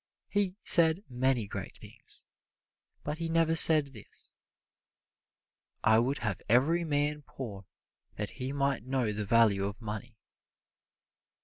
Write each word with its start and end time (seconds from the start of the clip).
He 0.29 0.55
said 0.63 1.03
many 1.09 1.45
great 1.45 1.77
things, 1.77 2.25
but 3.03 3.19
he 3.19 3.29
never 3.29 3.55
said 3.55 3.93
this: 3.93 4.33
"I 5.83 5.99
would 5.99 6.17
have 6.25 6.41
every 6.49 6.83
man 6.83 7.21
poor 7.21 7.67
that 8.15 8.31
he 8.31 8.51
might 8.51 8.81
know 8.83 9.13
the 9.13 9.25
value 9.27 9.63
of 9.65 9.79
money." 9.79 10.17